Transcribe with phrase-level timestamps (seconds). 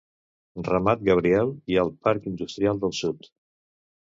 [0.67, 3.31] Ramat Gabriel, i el parc industrial del sud.